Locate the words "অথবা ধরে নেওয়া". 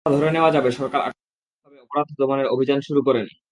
0.05-0.51